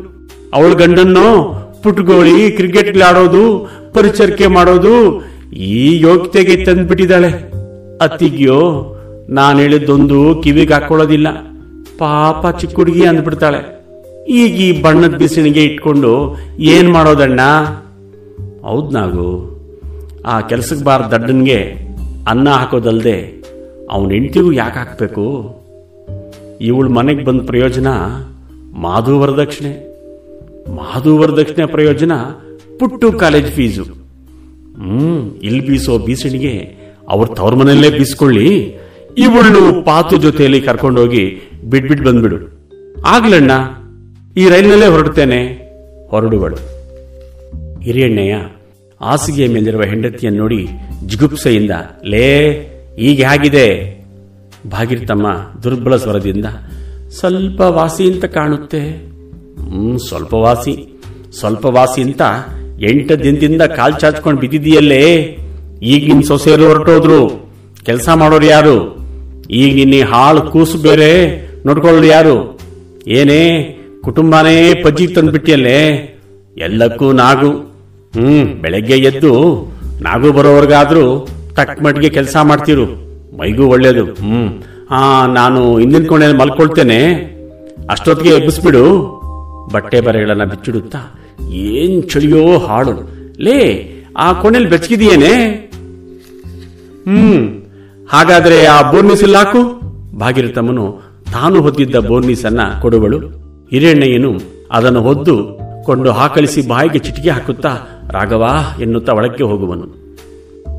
[0.54, 7.28] ಅವಳ ಗಂಡನ್ನೋ ಪುಟ್ಗೋಳಿ ಕ್ರಿಕೆಟ್ ಆಡೋದು, ಪರಿಚರ್ಕೆ ಮಾಡೋದು ಈ ಯೋಗ್ಯತೆಗೆ ತಂದ್ಬಿಟ್ಟಿದ್ದಾಳೆ.
[8.00, 8.86] ಅತ್ತಿಗ್ಯೋ
[9.28, 11.28] ನಾನು ಹೇಳಿದ್ದೊಂದು ಕಿವಿಗೆ ಹಾಕೊಳ್ಳೋದಿಲ್ಲ.
[11.98, 13.82] ಪಾಪ ಚಿಕ್ಕ ಹುಡುಗಿ ಅಂದ್ಬಿಡ್ತಾಳೆ.
[14.28, 17.40] ಈಗ ಈ ಬಣ್ಣದ ಬಿಸಿಣಿಗೆ ಇಟ್ಕೊಂಡು ಏನ್ ಮಾಡೋದಣ್ಣ?
[18.62, 19.52] ಹೌದ್
[20.26, 21.72] ಆ ಕೆಲಸಕ್ಕೆ ಬಾರ ದಡ್ಡನ್ಗೆ
[22.28, 23.42] ಅನ್ನ ಹಾಕೋದಲ್ದೆ
[23.90, 25.56] ಅವನ ಹೆಂಡತಿಗೂ ಯಾಕೆ ಹಾಕ್ಬೇಕು?
[26.60, 27.86] ಇವಳು ಮನೆಗೆ ಬಂದ ಪ್ರಯೋಜನ
[28.74, 29.92] ಮಾಧು ವರದಕ್ಷಿಣೆ
[30.76, 32.12] ಮಾಧು ವರದಕ್ಷಿಣೆ ಪ್ರಯೋಜನ
[32.78, 34.01] ಪುಟ್ಟು ಕಾಲೇಜ್ ಫೀಸು.
[34.76, 36.76] ಹ್ಮ್, ಇಲ್ಲಿ ಬೀಸೋ ಬೀಸಣಿಗೆ
[37.08, 38.76] ಅವ್ರ ತವ್ರ ಮನೆಯಲ್ಲೇ ಬೀಸ್ಕೊಳ್ಳಿ.
[39.18, 42.36] ಇವಳು ಪಾತು ಜೊತೆಯಲ್ಲಿ ಕರ್ಕೊಂಡೋಗಿ ಬಿಟ್ಬಿಟ್ ಬಂದ್ಬಿಡು.
[43.06, 43.50] ಆಗ್ಲಣ್ಣ
[44.36, 45.40] ಈ ರೈಲಿನಲ್ಲೇ ಹೊರಡ್ತೇನೆ.
[46.08, 46.56] ಹೊರಡುವಳು.
[47.80, 48.34] ಹಿರಿಯಣ್ಣಯ್ಯ,
[49.00, 50.68] ಹಾಸಿಗೆಯ ಮೇಲಿರುವ ಹೆಂಡತಿಯನ್ನು ನೋಡಿ
[51.06, 51.70] ಜಿಗುಪ್ಸೆಯಿಂದ,
[52.04, 52.28] ಲೇ
[52.98, 53.66] ಈಗ ಹೇಗಿದೆ
[54.66, 55.28] ಭಾಗಿರ್ತಮ್ಮ
[55.62, 56.44] ದುರ್ಬಲ ಸ್ವರದಿಂದ,
[57.10, 58.80] ಸ್ವಲ್ಪ ವಾಸಿ ಅಂತ ಕಾಣುತ್ತೆ.
[59.68, 60.98] ಹ್ಮ್, ಸ್ವಲ್ಪ ವಾಸಿ
[61.32, 62.22] ಸ್ವಲ್ಪ ವಾಸಿ ಅಂತ
[62.82, 65.38] ಎಂಟು ದಿನದಿಂದ ಕಾಲ್ ಚಾಚ್ಕೊಂಡು ಬಿದ್ದಿದೆಯಲ್ಲೇ
[65.82, 67.50] ಈಗ ಸೊಸೆಯರು ಹೊರಟೋದ್ರು.
[67.84, 69.02] ಕೆಲಸ ಮಾಡೋರು ಯಾರು?
[69.50, 72.58] ಈಗ ನಿನ್ನ ಹಾಳು ಕೂಸು ಬೇರೆ ನೋಡ್ಕೊಳ್ಳೋರು ಯಾರು?
[73.08, 73.78] ಏನೇ?
[74.02, 75.88] ಕುಟುಂಬನೇ ಪಜ್ಜಿಗೆ ತಂದ್ಬಿಟ್ಟಿಯಲ್ಲೇ?
[76.58, 77.50] ಎಲ್ಲಕ್ಕೂ ನಾಗು.
[78.18, 79.64] ಹ್ಮ್, ಬೆಳಗ್ಗೆ ಎದ್ದು
[80.02, 82.84] ನಾಗು ಬರೋವರೆಗಾದ್ರೂ ತಕ್ಕ ಮಟ್ಟಿಗೆ ಕೆಲಸ ಮಾಡ್ತಿರು.
[83.38, 84.04] ಮೈಗೂ ಒಳ್ಳೇದು.
[84.04, 84.62] ಹ್ಮ್.
[84.90, 87.12] ಆ, ನಾನು ಹಿಂದಿನ ಕೋಣೆಯಲ್ಲಿ ಮಲ್ಕೊಳ್ತೇನೆ.
[87.90, 88.82] ಅಷ್ಟೊತ್ತಿಗೆ ಎಬ್ಬಿಸ್ಬಿಡು.
[89.72, 90.98] ಬಟ್ಟೆ ಬರೆಗಳನ್ನ ಬಿಚ್ಚಿಡುತ್ತಾ
[91.50, 92.92] ಏನ್ ಚಳಿಯೋ ಹಾಡು.
[93.40, 93.58] ಲೇ,
[94.16, 95.62] ಆ ಕೊನೆಯಲ್ಲಿ ಬೆಚ್ಚಗಿದೆಯೇನೆ
[97.06, 97.62] ಹ್ಮ್,
[98.10, 99.24] ಹಾಗಾದ್ರೆ ಆ ಬೋರ್ನಿಸ್
[100.14, 101.00] ಭಾಗಿರತಮ್ಮನು
[101.32, 102.44] ತಾನು ಹೊದ್ದಿದ್ದ ಬೋರ್ನಿಸ್
[102.82, 103.18] ಕೊಡುವಳು.
[103.70, 107.72] ಹಿರಣ್ಣಯ್ಯನು ಅದನ್ನು ಹೊದ್ದು ಕೊಂಡು ಹಾಕಳಿಸಿ ಬಾಯಿಗೆ ಚಿಟಿಕೆ ಹಾಕುತ್ತಾ
[108.10, 108.44] ರಾಘವ
[108.80, 109.86] ಎನ್ನುತ್ತಾ ಒಳಕ್ಕೆ ಹೋಗುವನು.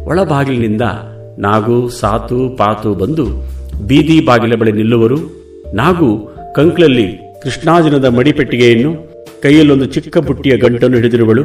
[0.06, 0.82] ಒಳಬಾಗಿಲಿನಿಂದ
[1.40, 3.26] ನಾಗು, ಸಾತು, ಪಾತು ಬಂದು
[3.88, 5.18] ಬೀದಿ ಬಾಗಿಲ ಬಳಿ ನಿಲ್ಲುವರು.
[5.74, 6.10] ನಾಗು
[6.56, 7.08] ಕಂಕ್ಲಲ್ಲಿ
[7.44, 9.13] ಕೃಷ್ಣಾಜನದ ಮಡಿಪೆಟ್ಟಿಗೆಯನ್ನು
[9.44, 11.44] ಕೈಯಲ್ಲೊಂದು ಚಿಕ್ಕ ಬುಟ್ಟಿಯ ಗಂಟನ್ನು ಹಿಡಿದಿರುವಳು.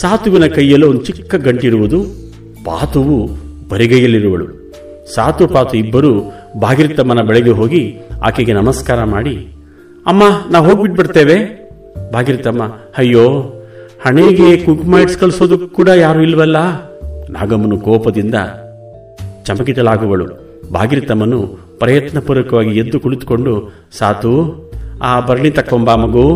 [0.00, 1.98] ಸಾತುವಿನ ಕೈಯಲ್ಲೂ ಒಂದು ಚಿಕ್ಕ ಗಂಟಿರುವುದು.
[2.64, 3.18] ಪಾತುವು
[3.68, 4.46] ಬರಿಗೈಯಲ್ಲಿರುವಳು.
[5.14, 6.12] ಸಾತು ಪಾತು ಇಬ್ಬರು
[6.60, 7.82] ಭಾಗಿರ್ತಮ್ಮನ ಬೆಳಗ್ಗೆ ಹೋಗಿ
[8.26, 9.34] ಆಕೆಗೆ ನಮಸ್ಕಾರ ಮಾಡಿ,
[10.06, 11.36] ಅಮ್ಮ, ನಾವು ಹೋಗ್ಬಿಟ್ಟು ಬಿಡ್ತೇವೆ
[12.12, 12.62] ಭಾಗಿರ್ತಮ್ಮ
[12.98, 13.26] ಅಯ್ಯೋ,
[14.06, 16.58] ಹಣೆಗೆ ಕುಂಕುಮ ಇಟ್ಸ್ ಕಳಿಸೋದು ಕೂಡ ಯಾರು ಇಲ್ವಲ್ಲ?
[17.30, 18.36] ನಾಗಮ್ಮನು ಕೋಪದಿಂದ
[19.46, 20.26] ಚಮಕಿತಲಾಗುವಳು
[20.72, 21.40] ಭಾಗಿರ್ತಮ್ಮನು
[21.78, 23.54] ಪ್ರಯತ್ನಪೂರ್ವಕವಾಗಿ ಎದ್ದು ಕುಳಿತುಕೊಂಡು,
[23.98, 24.32] ಸಾತು,
[25.02, 26.26] ಆ ಭರಣಿ ತಕ್ಕೊಂಬ ಮಗು.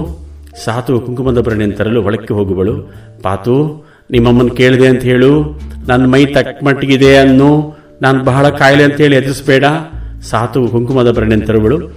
[0.64, 2.92] ಸಾತು ಕುಂಕುಮದ ಭರಣಿಯನ್ನು ತರಲು ಒಳಕ್ಕೆ ಹೋಗುವಳು.
[3.22, 5.60] ಪಾತು ನಿಮ್ಮಮ್ಮನ ಕೇಳಿದೆ ಅಂತ ಹೇಳು.
[5.88, 7.78] ನನ್ನ ಮೈ ತಕ್ಕ ಮಟ್ಟಿಗಿದೆ ಅನ್ನು.
[8.02, 9.64] ನಾನು ಬಹಳ ಕಾಯಿಲೆ ಅಂತ ಹೇಳಿ ಎದುರಿಸಬೇಡ.
[10.22, 11.88] ಸಾತು ಕುಂಕುಮದ ಭರಣಿಯನ್ನು ತರುವಳು.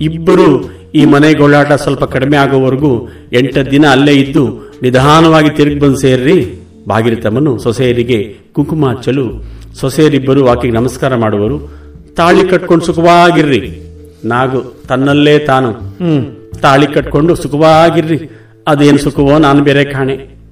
[0.00, 6.54] ಇಬ್ಬರು ಈ ಮನೆ ಗೊಳ್ಳಾಟ ಸ್ವಲ್ಪ ಕಡಿಮೆ ಆಗೋವರೆಗೂ ಎಂಟ ದಿನ ಅಲ್ಲೇ ಇದ್ದು ನಿಧಾನವಾಗಿ ತಿರುಗಿ ಬಂದು ಸೇರ್ರಿ.
[6.88, 9.44] ಬಾಗಿರತಮ್ಮನು ಸೊಸೆಯರಿಗೆ ಕುಂಕುಮ ಹಚ್ಚಲು
[9.80, 11.70] ಸೊಸೆಯರಿಬ್ಬರು ಆಕೆಗೆ ನಮಸ್ಕಾರ ಮಾಡುವರು.
[12.16, 13.82] ತಾಳಿ ಕಟ್ಕೊಂಡು ಸುಖವಾಗಿರ್ರಿ.
[14.24, 15.70] ನಾಗು ತನ್ನಲ್ಲೇ ತಾನು.
[15.72, 16.26] ಹ್ಮ್.
[16.62, 18.30] ತಾಳಿ ಕಟ್ಕೊಂಡು ಸುಖವಾಗಿರ್ರಿ.
[18.68, 20.42] ಅದೇನು ಸುಖವೋ ನಾನು ಬೇರೆ ಕಾಣೆ.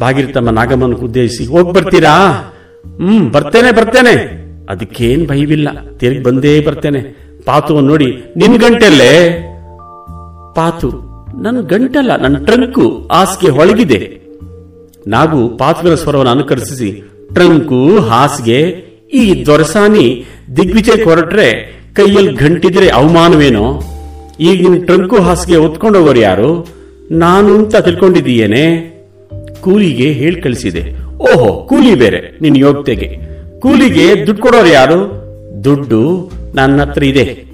[0.00, 2.14] ಭಾಗಿರ್ತಮ್ಮ ನಾಗಮ್ಮನ ಉದ್ದೇಶಿಸಿ, ಹೋಗಿ ಬರ್ತೀರಾ?
[2.96, 4.14] ಹ್ಮ್, ಬರ್ತೇನೆ ಬರ್ತೇನೆ.
[4.70, 5.68] ಅದಕ್ಕೇನು ಭಯವಿಲ್ಲ.
[5.98, 7.00] ತಿರುಗಿ ಬಂದೇ ಬರ್ತೇನೆ.
[7.46, 9.44] ಪಾತುವನ್ನು ನೋಡಿ, ನಿನ್ ಗಂಟೆಲ್ಲೇ
[10.56, 10.88] ಪಾತು
[11.42, 14.20] ನನ್ನ ಗಂಟಲ್ಲ ನನ್ನ ಟ್ರಂಕು ಹಾಸಿಗೆ ಹೊಳಗಿದೆ.
[15.06, 18.60] ನಾವು ಪಾತುವಿನ ಸ್ವರವನ್ನು ಅನುಕರಿಸಿ ಟ್ರಂಕು, ಹಾಸಿಗೆ,
[19.12, 20.24] ಈ ದೊರಸಾನಿ
[20.56, 23.80] ದಿಗ್ವಿಜಯಕ್ಕೆ ಹೊರಟ್ರೆ ಕೈಯಲ್ಲಿ ಗಂಟಿದ್ರೆ ಅವಮಾನವೇನೋ?
[24.40, 26.68] ಈಗ ನಿನ್ ಟ್ರಂಕು ಹಾಸಿಗೆ ಹೊತ್ಕೊಂಡೋಗೋರು ಯಾರು?
[27.10, 28.98] ನಾನು ಅಂತ ತಿಳ್ಕೊಂಡಿದ್ದೀಯೇನೆ?
[29.60, 31.04] ಕೂಲಿಗೆ ಹೇಳಿ ಕಳಿಸಿದೆ.
[31.14, 33.18] ಓಹೋ, ಕೂಲಿ ಬೇರೆ, ನಿನ್ನ ಯೋಗ್ಯತೆಗೆ.
[33.60, 35.28] ಕೂಲಿಗೆ ದುಡ್ಡು ಕೊಡೋರು ಯಾರು?
[35.64, 37.44] ದುಡ್ಡು ನನ್ನ ಹತ್ರ ಇದೆ.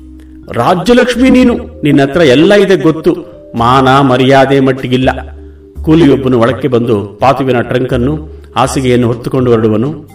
[0.52, 3.14] ರಾಜ್ಯಲಕ್ಷ್ಮಿ ನೀನು, ನಿನ್ನ ಹತ್ರ ಎಲ್ಲ ಇದೆ ಗೊತ್ತು.
[3.54, 5.10] ಮಾನ ಮರ್ಯಾದೆ ಮಟ್ಟಿಗಿಲ್ಲ.
[5.82, 10.08] ಕೂಲಿಯೊಬ್ಬನು ಒಳಕ್ಕೆ ಬಂದು ಪಾತುವಿನ ಟ್ರಂಕ್ ಅನ್ನು ಹಾಸಿಗೆಯನ್ನು ಹೊತ್ತುಕೊಂಡು ಹೊರಡುವನು.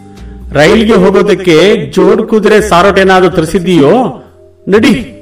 [0.53, 4.23] ರೈಲ್ಗೆ ಹೋಗೋದಕ್ಕೆ ಜೋಡ್ ಕುದುರೆ ಸಾರೋಟೇನಾದ್ರೂ ತರಿಸಿದ್ದೀಯೋ?
[4.67, 5.18] ನಡಿ.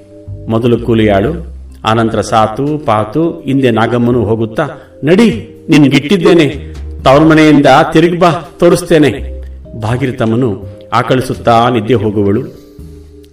[0.47, 4.67] ಮೊದಲು ಕೂಲಿಯಾಳು, ಆನಂತರ ಸಾತು, ಪಾತು, ಹಿಂದೆ ನಾಗಮ್ಮನು ಹೋಗುತ್ತಾ,
[5.03, 6.73] ನಡಿ, ನಿನ್ಗಿಟ್ಟಿದ್ದೇನೆ,
[7.03, 9.41] ತವರ ಮನೆಯಿಂದ ತಿರುಗಿ ಬಾ, ತೋರಿಸ್ತೇನೆ.
[9.81, 12.41] ಭಾಗಿರತಮ್ಮನು ಆಕಳಿಸುತ್ತಾ ನಿದ್ದೆ ಹೋಗುವಳು.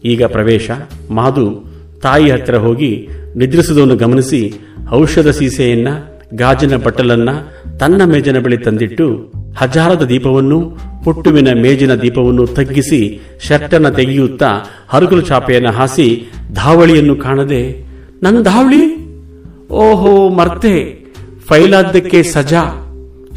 [0.05, 0.71] ಈಗ ಪ್ರವೇಶ
[1.11, 1.65] ಮಾಧು
[2.03, 4.55] ತಾಯಿ ಹತ್ತಿರ ಹೋಗಿ ನಿದ್ರಿಸುವುದನ್ನು ಗಮನಿಸಿ
[4.93, 5.89] ಔಷಧ ಸೀಸೆಯನ್ನ,
[6.35, 7.29] ಗಾಜಿನ ಬಟ್ಟಲನ್ನ
[7.81, 13.01] ತನ್ನ ಮೇಜನ ಬಳಿ ತಂದಿಟ್ಟು ಹಜಾರದ ದೀಪವನ್ನು ಪುಟ್ಟುವಿನ ಮೇಜಿನ ದೀಪವನ್ನು ತಗ್ಗಿಸಿ
[13.49, 14.51] ಶರ್ಟನ್ನ ತೆಗೆಯುತ್ತಾ
[14.89, 16.07] ಹರುಗಲು ಚಾಪೆಯನ್ನು ಹಾಸಿ
[16.53, 17.63] ಧಾವಳಿಯನ್ನು ಕಾಣದೆ,
[18.23, 18.83] ನನ್ನ ಧಾವಳಿ?
[19.71, 20.75] ಓಹೋ, ಮರ್ತೆ!
[21.49, 22.63] ಫೈಲಾದ್ದಕ್ಕೆ ಸಜಾ!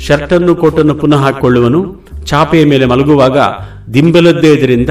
[0.07, 1.81] ಶರ್ಟನ್ನು ಕೋಟನ್ನು ಪುನಃ ಹಾಕಿಕೊಳ್ಳುವನು.
[2.25, 3.37] ಚಾಪೆಯ ಮೇಲೆ ಮಲಗುವಾಗ
[3.93, 4.89] ದಿಂಬಲದ್ದೇ ಇದರಿಂದ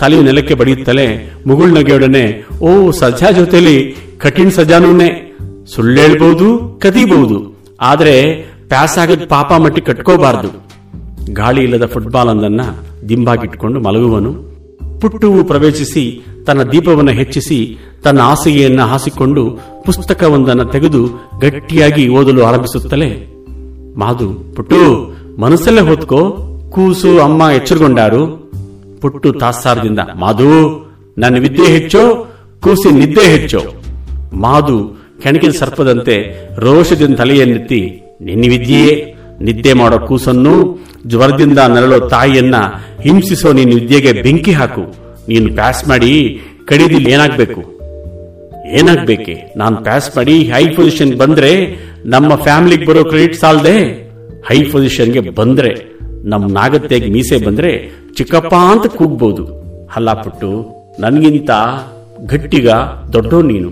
[0.00, 1.06] ತಲೆ ನೆಲಕ್ಕೆ ಬಡಿಯುತ್ತಲೇ
[1.46, 2.24] ಮುಗುಳ್ನಗೆಯೊಡನೆ
[2.60, 3.76] ಓ ಸಜಾ ಜೊತೆಲಿ
[4.18, 5.08] ಕಠಿಣ ಸಜಾನೂನೆ!
[5.74, 7.38] ಸುಳ್ಳೇಳ್ಬಹುದು ಕದೀಬಹುದು
[7.80, 8.14] ಆದರೆ
[8.68, 10.50] ಪ್ಯಾಸ್ ಆಗದ್ ಪಾಪ ಮಟ್ಟಿ ಕಟ್ಕೋಬಾರದು.
[11.32, 12.60] ಗಾಳಿ ಇಲ್ಲದ ಫುಟ್ಬಾಲ್ ಒಂದನ್ನ
[13.08, 14.48] ದಿಂಬಾಗಿಟ್ಕೊಂಡು ಮಲಗುವನು.
[15.00, 21.06] ಪುಟ್ಟುವು ಪ್ರವೇಶಿಸಿ ತನ್ನ ದೀಪವನ್ನು ಹೆಚ್ಚಿಸಿ ತನ್ನ ಹಾಸಿಗೆಯನ್ನ ಹಾಸಿಕೊಂಡು ಪುಸ್ತಕವೊಂದನ್ನು ತೆಗೆದು
[21.40, 23.26] ಗಟ್ಟಿಯಾಗಿ ಓದಲು ಆರಂಭಿಸುತ್ತಲೇ,
[23.96, 28.50] ಮಾಧು, ಪುಟ್ಟು, ಮನಸ್ಸಲ್ಲೇ ಹೊತ್ಕೋ, ಕೂಸು ಅಮ್ಮ ಎಚ್ಚರಗೊಂಡಾರು?
[29.00, 33.60] ಪುಟ್ಟು ತಾತ್ಸಾರದಿಂದ, ಮಾಧು, ನನ್ನ ವಿದ್ಯೆ ಹೆಚ್ಚೋ ಕೂಸಿ ನಿದ್ದೆ ಹೆಚ್ಚೋ?
[34.32, 36.16] ಮಾಧು ಕೆಣಕಿನ ಸರ್ಪದಂತೆ
[36.60, 39.17] ರೋಷದಿಂದ ತಲೆಯನ್ನೆತ್ತಿ, ನಿನ್ನ ವಿದ್ಯೆಯೇ?
[39.40, 42.54] ನಿದ್ದೆ ಮಾಡೋ ಕೂಸನ್ನು ಜ್ವರದಿಂದ ನರಳೋ ತಾಯಿಯನ್ನ
[43.02, 44.80] ಹಿಂಸಿಸೋ ನೀನು ವಿದ್ಯೆಗೆ ಬೆಂಕಿ ಹಾಕು.
[45.28, 47.60] ನೀನು ಪ್ಯಾಸ್ ಮಾಡಿ ಕಡಿದಿಲ್ಲ ಏನಾಗಬೇಕು?
[48.80, 49.52] ಏನಾಗಬೇಕೆ?
[49.56, 51.76] ನಾನು ಪ್ಯಾಸ್ ಮಾಡಿ ಹೈ ಪೊಸಿಷನ್ ಬಂದ್ರೆ
[52.06, 54.08] ನಮ್ಮ ಫ್ಯಾಮಿಲಿಗೆ ಬರೋ ಕ್ರೆಡಿಟ್ ಸಾಲದೆ?
[54.46, 59.44] ಹೈ ಪೊಸಿಷನ್ಗೆ ಬಂದ್ರೆ ನಮ್ಮ ನಾಗತ್ತೆಗೆ ಮೀಸೆ ಬಂದ್ರೆ ಚಿಕ್ಕಪ್ಪ ಅಂತ ಕೂಗ್ಬೋದು.
[59.90, 61.50] ಹಲ್ಲಾಪುಟ್ಟು ಪುಟ್ಟು, ನನಗಿಂತ
[62.26, 62.68] ಗಟ್ಟಿಗ
[63.12, 63.70] ದೊಡ್ಡೋ ನೀನು.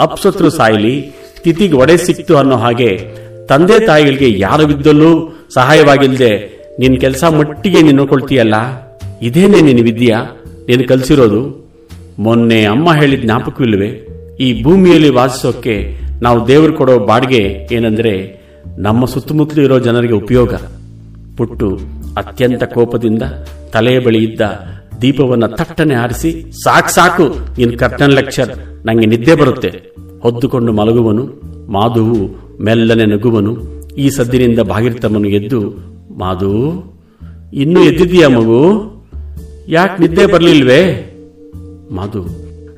[0.00, 7.82] ಅಪ್ಸತ್ರು ಸಾಯಿಲಿ, ತಿಥಿಗೆ ಒಡೆ ಸಿಕ್ತು ಅನ್ನೋ ಹಾಗೆ ತಂದೆ ತಾಯಿಗಳಿಗೆ ಯಾರು ಬಿದ್ದಲ್ಲೂ ಸಹಾಯವಾಗಿಲ್ಲದೆ ನಿನ್ನ ಕೆಲಸ ಮಟ್ಟಿಗೆ
[7.82, 8.54] ನೀನು ನೋಡ್ಕೊಳ್ತೀಯಲ್ಲ?
[9.22, 10.42] ಇದೇನೆ ನಿನ್ನ ವಿದ್ಯಾ?
[10.68, 11.70] ನೀನು ಕಲಿಸಿರೋದು?
[12.18, 14.08] ಮೊನ್ನೆ ಅಮ್ಮ ಹೇಳಿದ ಜ್ಞಾಪಕವಿಲ್ವೇ
[14.40, 18.44] ಈ ಭೂಮಿಯಲ್ಲಿ ವಾಸಿಸೋಕೆ ನಾವು ದೇವರು ಕೊಡೋ ಬಾಡಿಗೆ ಏನಂದ್ರೆ
[18.78, 20.54] ನಮ್ಮ ಸುತ್ತಮುತ್ತಲು ಇರೋ ಜನರಿಗೆ ಉಪಯೋಗ.
[21.36, 21.78] ಪುಟ್ಟು
[22.16, 23.22] ಅತ್ಯಂತ ಕೋಪದಿಂದ
[23.72, 24.40] ತಲೆಯ ಬಳಿ ಇದ್ದ
[25.02, 29.94] ದೀಪವನ್ನು ತಟ್ಟನೆ ಆರಿಸಿ, ಸಾಕು ಸಾಕು ನಿನ್ನ ಕರ್ಟನ್ ಲೆಕ್ಚರ್ ನಂಗೆ ನಿದ್ದೆ ಬರುತ್ತೆ.
[30.20, 31.24] ಹೊದ್ದುಕೊಂಡು ಮಲಗುವನು,
[31.72, 33.52] ಮಾಧುವು ಮೆಲ್ಲನೆ ನಗುವನು.
[33.94, 35.60] ಈ ಸದ್ದಿನಿಂದ ಭಾಗಿರ್ತಮ್ಮನು ಎದ್ದು,
[36.18, 36.52] ಮಾಧು,
[37.54, 38.60] ಇನ್ನೂ ಎದ್ದಿದ್ದೀಯಾ ಮಗು?
[39.68, 40.82] ಯಾಕೆ ನಿದ್ದೆ ಬರಲಿಲ್ವೇ?
[41.90, 42.22] ಮಾಧು,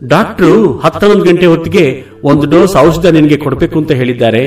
[0.07, 4.43] ಡಾಕ್ಟ್ರು ಹತ್ತೊಂದು ಗಂಟೆ ಹೊತ್ತಿಗೆ ಒಂದು ಡೋಸ್ ಔಷಧ ನಿನಗೆ ಕೊಡಬೇಕು ಅಂತ ಹೇಳಿದ್ದಾರೆ.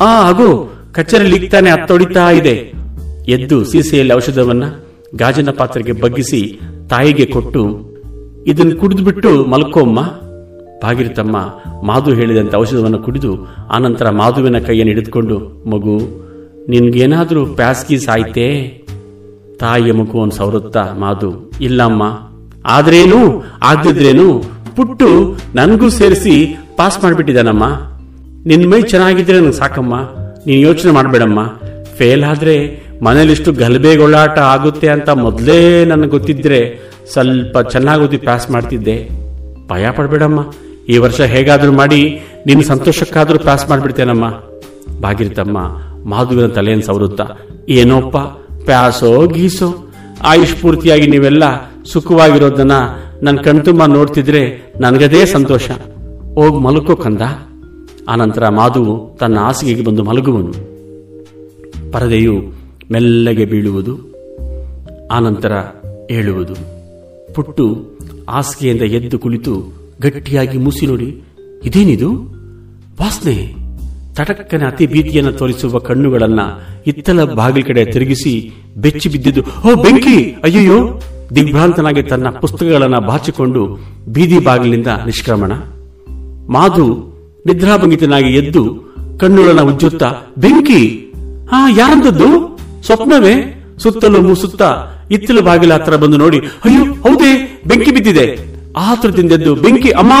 [0.00, 2.54] ಆ ಹಾಗೂ ಕಚೇರಿ ಲಿಗ್ತಾನೆ ಹತ್ತೊಡಿತಾ ಇದೆ.
[3.28, 4.64] ಎದ್ದು ಸೀಸೆಯಲ್ಲಿ ಔಷಧವನ್ನ
[5.16, 7.62] ಗಾಜಿನ ಪಾತ್ರೆಗೆ ಬಗ್ಗಿಸಿ ತಾಯಿಗೆ ಕೊಟ್ಟು
[8.46, 10.00] ಇದನ್ನು ಕುಡಿದ್ಬಿಟ್ಟು ಮಲ್ಕೋಮ್ಮ.
[10.82, 11.36] ಭಾಗಿರತಮ್ಮ
[11.86, 15.98] ಮಾಧು ಹೇಳಿದಂತೆ ಔಷಧವನ್ನು ಕುಡಿದು ಆನಂತರ ಮಾಧುವಿನ ಕೈಯನ್ನು ಹಿಡಿದುಕೊಂಡು, ಮಗು,
[16.68, 18.82] ನಿನ್ಗೇನಾದರೂ ಪ್ಯಾಸ್ಗೀಸ್ ಆಯ್ತೇ
[19.60, 22.02] ತಾಯಿಯ ಮುಖವನ್ನು ಸವರುತ್ತಾ ಮಾಧು ಇಲ್ಲಮ್ಮ.
[22.66, 23.44] ಆದ್ರೇನು?
[23.62, 24.42] ಆಗದಿದ್ರೇನು
[24.76, 27.64] ಪುಟ್ಟು ನನಗೂ ಸೇರಿಸಿ ಪಾಸ್ ಮಾಡಿಬಿಟ್ಟಿದ್ದಾನಮ್ಮ.
[28.46, 29.94] ನಿನ್ನ ಮೈ ಚೆನ್ನಾಗಿದ್ರೆ ನನಗೆ ಸಾಕಮ್ಮ.
[30.46, 31.40] ನೀನು ಯೋಚನೆ ಮಾಡಬೇಡಮ್ಮ.
[31.96, 36.78] ಫೇಲ್ ಆದರೆ ಮನೇಲಿಷ್ಟು ಗಲಭೆಗೊಳ್ಳಾಟ ಆಗುತ್ತೆ ಅಂತ ಮೊದಲೇ ನನಗೆ ಗೊತ್ತಿದ್ರೆ
[37.12, 39.08] ಸ್ವಲ್ಪ ಚೆನ್ನಾಗಿ ಓದಿ ಪಾಸ್ ಮಾಡ್ತಿದ್ದೆ.
[39.68, 40.50] ಭಯ ಪಡ್ಬೇಡಮ್ಮ.
[40.88, 44.24] ಈ ವರ್ಷ ಹೇಗಾದ್ರೂ ಮಾಡಿ ನಿನ್ನ ಸಂತೋಷಕ್ಕಾದ್ರೂ ಪಾಸ್ ಮಾಡಿಬಿಡ್ತೇನಮ್ಮ.
[45.00, 45.58] ಭಾಗಿರ್ತಮ್ಮ
[46.08, 47.20] ಮಾಧುವಿನ ತಲೆಯನ್ನು ಸವರುತ್ತ,
[47.68, 48.16] ಏನೋಪ್ಪ,
[48.64, 49.88] ಪ್ಯಾಸೋ ಗೀಸೋ,
[50.24, 51.42] ಆಯುಷ್ ಪೂರ್ತಿಯಾಗಿ ನೀವೆಲ್ಲ
[51.84, 52.72] ಸುಖವಾಗಿರೋದನ್ನ
[53.22, 55.70] ನನ್ನ ಕಣ್ತುಂಬ ನೋಡ್ತಿದ್ರೆ ನನಗದೇ ಸಂತೋಷ.
[56.34, 57.20] ಹೋಗ್ ಮಲಕೋ ಕಂದ.
[58.08, 60.52] ಆನಂತರ ಮಾಧು ತನ್ನ ಹಾಸಿಗೆಗೆ ಬಂದು ಮಲಗುವನು.
[61.92, 62.34] ಪರದೆಯು
[62.92, 63.98] ಮೆಲ್ಲಗೆ ಬೀಳುವುದು,
[65.10, 65.52] ಆನಂತರ
[66.10, 66.54] ಹೇಳುವುದು
[67.34, 67.90] ಪುಟ್ಟು
[68.30, 71.22] ಹಾಸಿಗೆಯಿಂದ ಎದ್ದು ಕುಳಿತು ಗಟ್ಟಿಯಾಗಿ ಮುಸಿ ನೋಡಿ,
[71.64, 72.12] ಇದೇನಿದು?
[73.00, 73.54] ವಾಸನೆ.
[74.14, 76.40] ತಟಕ್ಕನೆ ಅತಿ ಭೀತಿಯನ್ನು ತೋರಿಸುವ ಕಣ್ಣುಗಳನ್ನ
[76.86, 80.36] ಇತ್ತಲ ಬಾಗಿಲ ಕಡೆ ತಿರುಗಿಸಿ ಬೆಚ್ಚಿ ಬಿದ್ದಿದ್ದು, ಓ, ಬೆಂಕಿ!
[80.44, 81.00] ಅಯ್ಯಯ್ಯೋ!
[81.34, 85.52] ದಿಗ್ಭ್ರಾಂತನಾಗಿ ತನ್ನ ಪುಸ್ತಕಗಳನ್ನ ಬಾಚಿಕೊಂಡು ಬೀದಿ ಬಾಗಿಲಿಂದ ನಿಷ್ಕ್ರಮಣ.
[86.52, 86.86] ಮಾಧು
[87.46, 88.80] ನಿದ್ರಾಭಂಗಿತನಾಗಿ ಎದ್ದು
[89.20, 90.88] ಕಣ್ಣುಗಳನ್ನ ಉಜ್ಜುತ್ತಾ, ಬೆಂಕಿ!
[91.50, 93.64] ಹಾ ಯಾರಂದದ್ದು ಸ್ವಪ್ನವೇ?
[93.78, 98.47] ಸುತ್ತಲೂ ಮೂಸುತ್ತಾ ಇತ್ತಲು ಬಾಗಿಲ ಹತ್ರ ಬಂದು ನೋಡಿ, ಅಯ್ಯೋ, ಹೌದೇ, ಬೆಂಕಿ ಬಿದ್ದಿದೆ.
[98.78, 100.12] ಆತುರದಿಂದೆದ್ದು ಬೆಂಕಿ, ಅಮ್ಮ,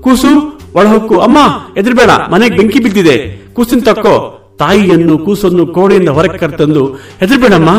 [0.00, 0.30] ಕೂಸು,
[0.74, 1.38] ಒಳಹೊಕ್ಕು, ಅಮ್ಮ
[1.76, 3.16] ಎದುರ್ಬೇಡ ಮನೆಗೆ ಬೆಂಕಿ ಬಿದ್ದಿದೆ.
[3.52, 4.14] ಕೂಸಿನ ತಕ್ಕೋ,
[4.58, 6.86] ತಾಯಿಯನ್ನು ಕೂಸನ್ನು ಕೋಣೆಯಿಂದ ಹೊರಕ್ಕೆ ಕರ್ತಂದು,
[7.20, 7.70] ಹೆದರ್ಬೇಡಮ್ಮ,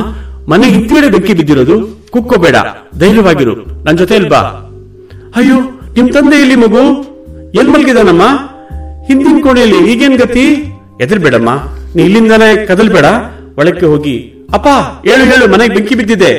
[0.51, 2.55] ಮನೆ ಇತ್ತೇಳೆ ಬೆಂಕಿ ಬಿದ್ದಿರೋದು, ಕುಕ್ಕೋಬೇಡ,
[2.99, 4.41] ಧೈರ್ಯವಾಗಿರು, ನನ್ ಜೊತೆ ಬಾ.
[5.35, 5.57] ಅಯ್ಯೋ,
[5.95, 6.83] ನಿಮ್ ತಂದೆ ಇಲ್ಲಿ ಮಗು?
[7.59, 8.21] ಎಲ್ ಮಲ್ಗಿದಾನಮ್ಮ?
[9.07, 10.45] ಹಿಂದಿನ ಕೋಣೆಯಲ್ಲಿ ಈಗೇನ್ ಗತಿ?
[11.01, 11.49] ಎದರ್ಬೇಡಮ್ಮ
[11.95, 13.05] ನೀ ಇಲ್ಲಿಂದಾನೆ ಕದಲ್ಬೇಡ,
[13.57, 14.15] ಒಳಕ್ಕೆ ಹೋಗಿ.
[14.53, 14.67] ಅಪ್ಪ,
[15.07, 16.31] ಹೇಳು ಹೇಳು, ಮನೆಗೆ ಬೆಂಕಿ ಬಿದ್ದಿದೆ.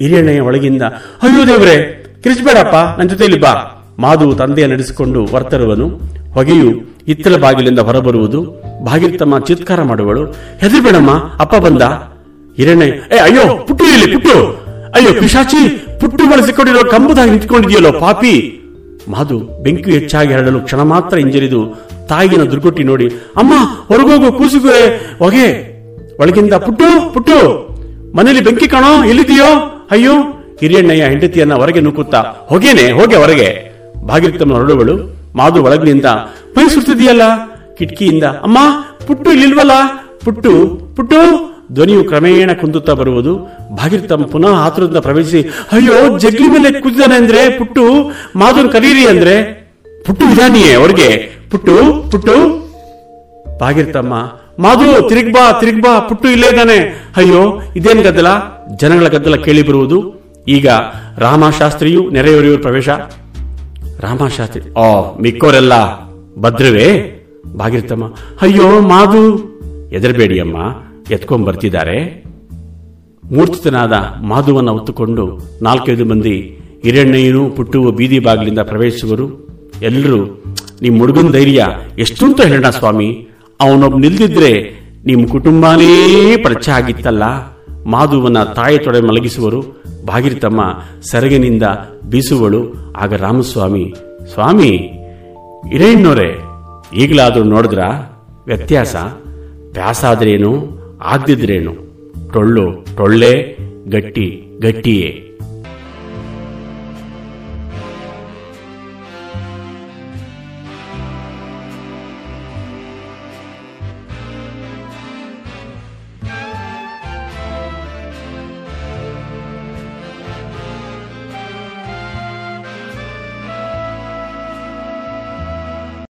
[0.00, 0.82] ಹಿರಿಯಣ್ಣೆಯ ಒಳಗಿಂದ,
[1.22, 3.52] ಅಯ್ಯೋ ದೇವ್ರೆ ಕಿರಿಸ್ಬೇಡಪ್ಪ ನನ್ನ ಜೊತೆಯಲ್ಲಿ ಬಾ.
[3.98, 5.88] ಮಾಧು ತಂದೆಯ ನಡೆಸಿಕೊಂಡು ಹೊರತರುವನು
[6.34, 8.42] ಹೊಗೆಯು ಇತ್ತಲ ಬಾಗಿಲಿಂದ ಹೊರಬರುವುದು.
[8.84, 10.24] ಬಾಗಿಲು ತಮ್ಮ ಚಿತ್ಕಾರ ಮಾಡುವಳು.
[10.32, 11.82] ಹೆದರ್ಬೇಡಮ್ಮ ಅಪ್ಪ ಬಂದ.
[12.56, 14.32] ಹಿರಣ್ಯ, ಏ, ಅಯ್ಯೋ, ಪುಟ್ಟು ಇಲ್ಲಿ ಪುಟ್ಟು.
[14.94, 15.68] ಅಯ್ಯೋ, ಪಿಶಾಚಿ,
[16.00, 18.60] ಪುಟ್ಟು ಬಳಸಿಕೊಂಡಿರೋ ಕಂಬದಾಗಿ ನಿಂತ್ಕೊಂಡಿದೆಯಲ್ಲೋ ಪಾಪಿ.
[19.08, 23.52] ಮಾಧು ಬೆಂಕಿ ಹೆಚ್ಚಾಗಿ ಹರಡಲು ಕ್ಷಣ ಮಾತ್ರ ಹಿಂಜರಿದು ತಾಯಿಗಿನ ದುರ್ಗೊಟ್ಟಿ ನೋಡಿ, ಅಮ್ಮ,
[23.88, 25.76] ಹೊರಗೋಗು ಕೂಸುಗುರೆ ಹೊಗೆ.
[26.20, 27.66] ಒಳಗಿಂದ ಪುಟ್ಟು ಪುಟ್ಟು.
[28.16, 30.12] ಮನೇಲಿ ಬೆಂಕಿ ಕಾಣೋ ಎಲ್ಲಿದೆಯೋ ಅಯ್ಯೋ
[30.60, 33.72] ಹಿರಿಯಣ್ಣಯ್ಯ ಹೆಂಡತಿಯನ್ನ ಹೊರಗೆ ನೂಕುತ್ತಾ ಹೊಗೇನೆ, ಹೋಗೆ ಹೊರಗೆ.
[34.06, 36.04] ಭಾಗಿರ್ತಮ್ಮ ಹೊರಡುವಳು, ಮಾದು ಒಳಗಿನಿಂದ
[36.56, 37.22] ಮೈ ಸುತ್ತಿದೆಯಲ್ಲ
[37.78, 38.58] ಕಿಟಕಿಯಿಂದ, ಅಮ್ಮ,
[39.06, 39.70] ಪುಟ್ಟು ಇಲ್ಲಿಲ್ವಲ್ಲ?
[40.24, 41.46] ಪುಟ್ಟು ಪುಟ್ಟು.
[41.72, 43.36] ಧ್ವನಿಯು ಕ್ರಮೇಣ ಕುಂದುತ್ತಾ ಬರುವುದು.
[43.76, 45.42] ಭಾಗಿರ್ತಮ್ಮ ಪುನಃ ಆತುರದಿಂದ ಪ್ರವೇಶಿಸಿ,
[45.72, 47.82] ಅಯ್ಯೋ, ಜಗ್ಲಿ ಮೇಲೆ ಕುದಿದಾನೆ ಅಂದ್ರೆ, ಪುಟ್ಟು
[48.36, 49.66] ಮಾಧುನ್ ಕರೀರಿ ಅಂದ್ರೆ.
[50.06, 52.66] ಪುಟ್ಟು ಇದಾನಿಯೇ ಅವ್ರಿಗೆ ಪುಟ್ಟು ಪುಟ್ಟು.
[53.58, 54.14] ಭಾಗಿರ್ತಮ್ಮ
[54.58, 56.78] ಮಾಧು ತಿರುಗ್ಬಾ ತಿರುಗ್ಬಾ, ಪುಟ್ಟು ಇಲ್ಲೇ ಇದ್ದಾನೆ.
[57.16, 58.26] ಅಯ್ಯೋ, ಇದೇನ್ ಗದ್ದಲ?
[58.76, 60.15] ಜನಗಳ ಗದ್ದಲ ಕೇಳಿ ಬರುವುದು.
[60.48, 60.68] ಈಗ
[61.18, 62.88] ರಾಮಶಾಸ್ತ್ರಿಯು ನೆರೆಯವರಿಯವರು ಪ್ರವೇಶ.
[64.00, 65.72] ರಾಮಶಾಸ್ತ್ರಿ ಓ ಮಿಕ್ಕೋರೆಲ್ಲ
[66.38, 67.12] ಭದ್ರವೇ?
[67.56, 68.04] ಬಾಗಿರ್ತಮ್ಮ
[68.42, 69.22] ಅಯ್ಯೋ ಮಾಧು
[69.92, 70.56] ಎದರಬೇಡಿ ಅಮ್ಮ,
[71.10, 72.24] ಎತ್ಕೊಂಡ್ ಬರ್ತಿದ್ದಾರೆ.
[73.32, 79.48] ಮೂರ್ತಿತನಾದ ಮಾಧುವನ್ನು ಹೊತ್ತುಕೊಂಡು ನಾಲ್ಕೈದು ಮಂದಿ ಹಿರಣ್ಣಯ್ಯನು ಪುಟ್ಟುವ ಬೀದಿ ಬಾಗಿಲಿಂದ ಪ್ರವೇಶಿಸುವರು.
[79.82, 80.44] ಎಲ್ಲರೂ
[80.82, 81.66] ನಿಮ್ಮ ಹುಡುಗನ ಧೈರ್ಯ
[81.98, 83.28] ಎಷ್ಟು ಅಂತ ಹೇಳೋಣ ಸ್ವಾಮಿ?
[83.60, 84.52] ಅವನೊಬ್ಬ ನಿಲ್ದಿದ್ರೆ
[85.06, 87.55] ನಿಮ್ಮ ಕುಟುಂಬನೇ ಪರಿಚಯ ಆಗಿತ್ತಲ್ಲ?
[87.86, 89.82] ಮಾಧುವನ ತಾಯಿ ತೊಡೆ ಮಲಗಿಸುವರು.
[90.06, 90.60] ಭಾಗಿರತಮ್ಮ
[91.10, 91.62] ಸೆರಗಿನಿಂದ
[92.08, 92.92] ಬೀಸುವಳು.
[92.96, 93.94] ಆಗ ರಾಮಸ್ವಾಮಿ,
[94.34, 94.76] ಸ್ವಾಮಿ
[95.68, 96.38] ಹಿರೇಣ್ಣೋರೆ
[96.94, 97.80] ಈಗಲಾದರೂ ನೋಡಿದ್ರ?
[98.46, 98.96] ವ್ಯತ್ಯಾಸ.
[99.72, 101.72] ಪ್ಯಾಸಾದ್ರೇನು ಆಗ್ದಿದ್ರೇನು?
[102.32, 103.58] ಟೊಳ್ಳು, ಟೊಳ್ಳೆ,
[103.90, 105.25] ಗಟ್ಟಿ, ಗಟ್ಟಿಯೇ.